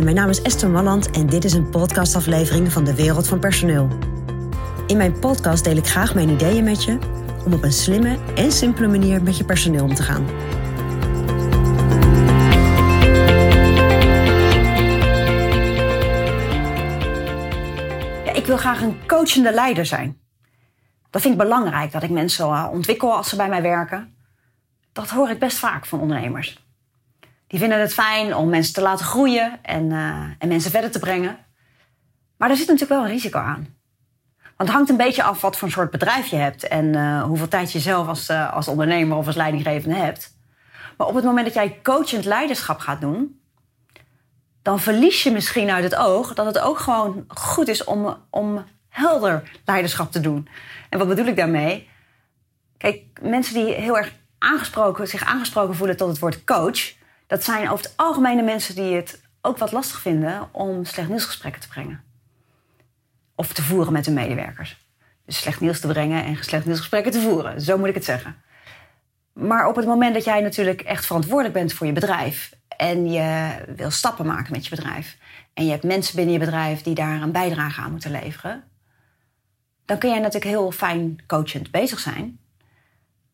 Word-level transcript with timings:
Mijn 0.00 0.14
naam 0.14 0.28
is 0.28 0.42
Esther 0.42 0.70
Malland 0.70 1.10
en 1.10 1.26
dit 1.26 1.44
is 1.44 1.52
een 1.52 1.70
podcastaflevering 1.70 2.72
van 2.72 2.84
de 2.84 2.94
Wereld 2.94 3.28
van 3.28 3.38
Personeel. 3.38 3.88
In 4.86 4.96
mijn 4.96 5.18
podcast 5.18 5.64
deel 5.64 5.76
ik 5.76 5.86
graag 5.86 6.14
mijn 6.14 6.28
ideeën 6.28 6.64
met 6.64 6.84
je 6.84 6.98
om 7.44 7.52
op 7.52 7.62
een 7.62 7.72
slimme 7.72 8.18
en 8.34 8.52
simpele 8.52 8.88
manier 8.88 9.22
met 9.22 9.36
je 9.36 9.44
personeel 9.44 9.84
om 9.84 9.94
te 9.94 10.02
gaan. 10.02 10.26
Ja, 18.24 18.32
ik 18.32 18.46
wil 18.46 18.56
graag 18.56 18.82
een 18.82 19.06
coachende 19.06 19.52
leider 19.52 19.86
zijn. 19.86 20.18
Dat 21.10 21.22
vind 21.22 21.34
ik 21.34 21.40
belangrijk, 21.40 21.92
dat 21.92 22.02
ik 22.02 22.10
mensen 22.10 22.70
ontwikkel 22.70 23.16
als 23.16 23.28
ze 23.28 23.36
bij 23.36 23.48
mij 23.48 23.62
werken. 23.62 24.14
Dat 24.92 25.10
hoor 25.10 25.30
ik 25.30 25.38
best 25.38 25.58
vaak 25.58 25.86
van 25.86 26.00
ondernemers. 26.00 26.71
Die 27.52 27.60
vinden 27.60 27.80
het 27.80 27.94
fijn 27.94 28.36
om 28.36 28.48
mensen 28.48 28.74
te 28.74 28.80
laten 28.80 29.04
groeien 29.04 29.58
en, 29.62 29.90
uh, 29.90 30.22
en 30.38 30.48
mensen 30.48 30.70
verder 30.70 30.90
te 30.90 30.98
brengen. 30.98 31.38
Maar 32.36 32.50
er 32.50 32.56
zit 32.56 32.66
natuurlijk 32.66 33.00
wel 33.00 33.04
een 33.04 33.14
risico 33.14 33.38
aan. 33.38 33.76
Want 34.42 34.68
het 34.68 34.70
hangt 34.70 34.90
een 34.90 34.96
beetje 34.96 35.22
af 35.22 35.40
wat 35.40 35.56
voor 35.56 35.70
soort 35.70 35.90
bedrijf 35.90 36.26
je 36.26 36.36
hebt 36.36 36.68
en 36.68 36.84
uh, 36.84 37.22
hoeveel 37.22 37.48
tijd 37.48 37.72
je 37.72 37.78
zelf 37.78 38.08
als, 38.08 38.30
uh, 38.30 38.52
als 38.52 38.68
ondernemer 38.68 39.16
of 39.16 39.26
als 39.26 39.36
leidinggevende 39.36 39.96
hebt. 39.96 40.36
Maar 40.96 41.06
op 41.06 41.14
het 41.14 41.24
moment 41.24 41.44
dat 41.44 41.54
jij 41.54 41.78
coachend 41.82 42.24
leiderschap 42.24 42.78
gaat 42.78 43.00
doen, 43.00 43.40
dan 44.62 44.80
verlies 44.80 45.22
je 45.22 45.30
misschien 45.30 45.70
uit 45.70 45.84
het 45.84 45.96
oog 45.96 46.34
dat 46.34 46.46
het 46.46 46.58
ook 46.58 46.78
gewoon 46.78 47.24
goed 47.28 47.68
is 47.68 47.84
om, 47.84 48.16
om 48.30 48.64
helder 48.88 49.50
leiderschap 49.64 50.12
te 50.12 50.20
doen. 50.20 50.48
En 50.88 50.98
wat 50.98 51.08
bedoel 51.08 51.26
ik 51.26 51.36
daarmee? 51.36 51.88
Kijk, 52.76 53.02
mensen 53.22 53.54
die 53.54 53.74
heel 53.74 53.96
erg 53.96 54.12
aangesproken, 54.38 55.08
zich 55.08 55.24
aangesproken 55.24 55.74
voelen 55.74 55.96
tot 55.96 56.08
het 56.08 56.18
woord 56.18 56.44
coach, 56.44 57.00
dat 57.32 57.44
zijn 57.44 57.70
over 57.70 57.84
het 57.84 57.96
algemeen 57.96 58.36
de 58.36 58.42
mensen 58.42 58.74
die 58.74 58.94
het 58.94 59.20
ook 59.40 59.58
wat 59.58 59.72
lastig 59.72 60.00
vinden 60.00 60.48
om 60.50 60.84
slecht 60.84 61.08
nieuwsgesprekken 61.08 61.60
te 61.60 61.68
brengen. 61.68 62.02
Of 63.34 63.52
te 63.52 63.62
voeren 63.62 63.92
met 63.92 64.06
hun 64.06 64.14
medewerkers. 64.14 64.86
Dus 65.24 65.36
slecht 65.36 65.60
nieuws 65.60 65.80
te 65.80 65.86
brengen 65.86 66.24
en 66.24 66.44
slecht 66.44 66.64
nieuwsgesprekken 66.64 67.12
te 67.12 67.20
voeren. 67.20 67.60
Zo 67.60 67.78
moet 67.78 67.88
ik 67.88 67.94
het 67.94 68.04
zeggen. 68.04 68.42
Maar 69.32 69.68
op 69.68 69.76
het 69.76 69.86
moment 69.86 70.14
dat 70.14 70.24
jij 70.24 70.40
natuurlijk 70.40 70.80
echt 70.80 71.06
verantwoordelijk 71.06 71.54
bent 71.54 71.72
voor 71.72 71.86
je 71.86 71.92
bedrijf 71.92 72.52
en 72.76 73.10
je 73.10 73.50
wil 73.76 73.90
stappen 73.90 74.26
maken 74.26 74.52
met 74.52 74.64
je 74.64 74.76
bedrijf 74.76 75.16
en 75.54 75.64
je 75.64 75.70
hebt 75.70 75.84
mensen 75.84 76.16
binnen 76.16 76.32
je 76.32 76.40
bedrijf 76.40 76.82
die 76.82 76.94
daar 76.94 77.22
een 77.22 77.32
bijdrage 77.32 77.80
aan 77.80 77.90
moeten 77.90 78.10
leveren, 78.10 78.64
dan 79.84 79.98
kun 79.98 80.08
jij 80.10 80.18
natuurlijk 80.18 80.50
heel 80.50 80.70
fijn 80.70 81.18
coachend 81.26 81.70
bezig 81.70 81.98
zijn. 81.98 82.38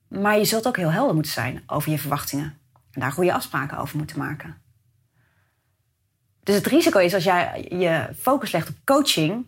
Maar 0.08 0.39
je 0.39 0.45
zult 0.45 0.67
ook 0.67 0.77
heel 0.77 0.92
helder 0.92 1.14
moeten 1.14 1.33
zijn 1.33 1.62
over 1.67 1.91
je 1.91 1.98
verwachtingen 1.98 2.58
en 2.99 3.05
daar 3.05 3.13
goede 3.13 3.33
afspraken 3.33 3.79
over 3.79 3.97
moeten 3.97 4.19
maken. 4.19 4.63
Dus 6.43 6.55
het 6.55 6.67
risico 6.67 6.99
is 6.99 7.15
als 7.15 7.25
jij 7.25 7.67
je 7.71 8.09
focus 8.19 8.53
legt 8.53 8.69
op 8.69 8.75
coaching, 8.85 9.47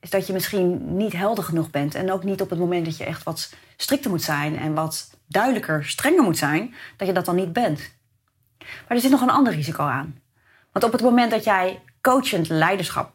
is 0.00 0.10
dat 0.10 0.26
je 0.26 0.32
misschien 0.32 0.96
niet 0.96 1.12
helder 1.12 1.44
genoeg 1.44 1.70
bent. 1.70 1.94
En 1.94 2.12
ook 2.12 2.24
niet 2.24 2.40
op 2.40 2.50
het 2.50 2.58
moment 2.58 2.84
dat 2.84 2.96
je 2.96 3.04
echt 3.04 3.22
wat 3.22 3.54
strikter 3.76 4.10
moet 4.10 4.22
zijn 4.22 4.58
en 4.58 4.74
wat 4.74 5.10
duidelijker, 5.26 5.84
strenger 5.84 6.22
moet 6.22 6.38
zijn, 6.38 6.74
dat 6.96 7.06
je 7.06 7.14
dat 7.14 7.24
dan 7.24 7.36
niet 7.36 7.52
bent. 7.52 7.90
Maar 8.58 8.96
er 8.96 9.00
zit 9.00 9.10
nog 9.10 9.20
een 9.20 9.30
ander 9.30 9.52
risico 9.52 9.84
aan. 9.84 10.20
Want 10.72 10.84
op 10.84 10.92
het 10.92 11.02
moment 11.02 11.30
dat 11.30 11.44
jij 11.44 11.82
coachend 12.00 12.48
leiderschap 12.48 13.12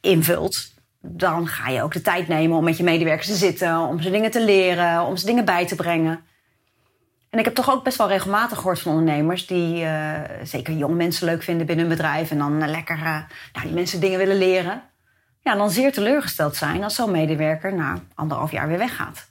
invult, 0.00 0.74
dan 1.00 1.46
ga 1.46 1.68
je 1.68 1.82
ook 1.82 1.92
de 1.92 2.00
tijd 2.00 2.28
nemen 2.28 2.56
om 2.56 2.64
met 2.64 2.76
je 2.76 2.84
medewerkers 2.84 3.26
te 3.26 3.34
zitten, 3.34 3.78
om 3.78 4.00
ze 4.00 4.10
dingen 4.10 4.30
te 4.30 4.44
leren, 4.44 5.06
om 5.06 5.16
ze 5.16 5.26
dingen 5.26 5.44
bij 5.44 5.66
te 5.66 5.74
brengen. 5.74 6.30
En 7.32 7.38
ik 7.38 7.44
heb 7.44 7.54
toch 7.54 7.70
ook 7.70 7.84
best 7.84 7.98
wel 7.98 8.08
regelmatig 8.08 8.58
gehoord 8.58 8.80
van 8.80 8.92
ondernemers 8.92 9.46
die 9.46 9.82
uh, 9.82 10.20
zeker 10.42 10.74
jonge 10.74 10.94
mensen 10.94 11.26
leuk 11.26 11.42
vinden 11.42 11.66
binnen 11.66 11.86
hun 11.86 11.96
bedrijf 11.96 12.30
en 12.30 12.38
dan 12.38 12.62
uh, 12.62 12.68
lekker 12.68 12.96
uh, 12.96 13.04
nou, 13.52 13.66
die 13.66 13.72
mensen 13.72 14.00
dingen 14.00 14.18
willen 14.18 14.38
leren. 14.38 14.82
Ja, 15.40 15.54
dan 15.54 15.70
zeer 15.70 15.92
teleurgesteld 15.92 16.56
zijn 16.56 16.84
als 16.84 16.94
zo'n 16.94 17.10
medewerker 17.10 17.74
na 17.74 18.02
anderhalf 18.14 18.50
jaar 18.50 18.68
weer 18.68 18.78
weggaat. 18.78 19.30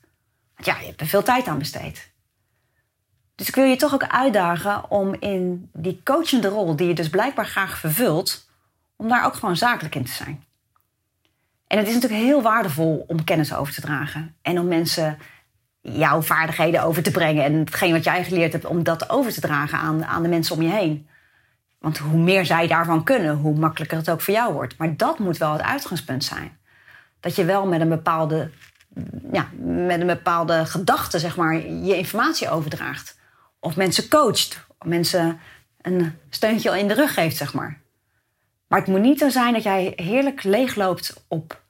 Want 0.56 0.66
ja, 0.66 0.80
je 0.80 0.86
hebt 0.86 1.02
er 1.02 1.08
veel 1.08 1.24
tijd 1.24 1.48
aan 1.48 1.58
besteed. 1.58 2.12
Dus 3.36 3.48
ik 3.48 3.56
wil 3.56 3.66
je 3.66 3.76
toch 3.76 3.94
ook 3.94 4.08
uitdagen 4.08 4.90
om 4.90 5.16
in 5.20 5.70
die 5.74 6.02
coachende 6.04 6.48
rol, 6.48 6.76
die 6.76 6.88
je 6.88 6.94
dus 6.94 7.10
blijkbaar 7.10 7.46
graag 7.46 7.78
vervult, 7.78 8.50
om 8.96 9.08
daar 9.08 9.26
ook 9.26 9.34
gewoon 9.34 9.58
zakelijk 9.58 9.96
in 9.96 10.06
te 10.06 10.12
zijn. 10.12 10.44
En 11.68 11.78
het 11.78 11.88
is 11.88 11.94
natuurlijk 11.94 12.22
heel 12.22 12.42
waardevol 12.42 13.04
om 13.08 13.24
kennis 13.24 13.54
over 13.54 13.74
te 13.74 13.82
dragen 13.82 14.36
en 14.42 14.60
om 14.60 14.68
mensen 14.68 15.18
jouw 15.82 16.22
vaardigheden 16.22 16.84
over 16.84 17.04
te 17.04 17.12
brengen 17.12 17.44
en 17.44 17.54
hetgeen 17.54 17.92
wat 17.92 18.04
jij 18.04 18.24
geleerd 18.24 18.52
hebt, 18.52 18.66
om 18.66 18.84
dat 18.84 19.10
over 19.10 19.34
te 19.34 19.42
dragen 19.42 19.78
aan, 19.78 20.06
aan 20.06 20.24
de 20.24 20.30
mensen 20.30 20.56
om 20.56 20.62
je 20.62 20.70
heen. 20.70 21.08
Want 21.80 21.98
hoe 21.98 22.20
meer 22.20 22.46
zij 22.46 22.68
daarvan 22.68 23.04
kunnen, 23.04 23.36
hoe 23.36 23.60
makkelijker 23.60 23.98
het 23.98 24.10
ook 24.10 24.22
voor 24.22 24.34
jou 24.34 24.54
wordt. 24.54 24.78
Maar 24.78 24.98
dat 24.98 25.20
moet 25.20 25.38
wel 25.38 25.52
het 25.52 25.62
uitgangspunt 25.62 26.24
zijn. 26.24 26.58
Dat 27.20 27.36
je 27.36 27.46
wel 27.46 27.66
met 27.66 27.82
een 27.82 27.90
bepaalde, 27.90 28.50
ja, 29.32 29.48
met 29.64 30.02
een 30.02 30.08
bepaalde 30.08 30.66
gedachte, 30.66 31.20
zeg 31.20 31.36
maar, 31.36 31.56
je 31.68 31.98
informatie 31.98 32.50
overdraagt. 32.50 33.20
Of 33.60 33.76
mensen 33.76 34.10
coacht, 34.10 34.66
of 34.78 34.88
mensen 34.88 35.40
een 35.82 36.18
steuntje 36.30 36.80
in 36.80 36.88
de 36.88 36.94
rug 36.94 37.14
geeft, 37.14 37.38
zeg 37.38 37.54
maar. 37.54 37.80
Maar 38.68 38.80
het 38.80 38.88
moet 38.88 39.02
niet 39.02 39.20
zo 39.20 39.30
zijn 39.30 39.54
dat 39.54 39.64
jij 39.64 39.94
heerlijk 39.96 40.44
leegloopt 40.44 41.24
op 41.28 41.61